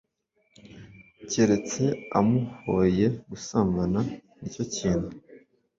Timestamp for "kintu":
4.75-5.09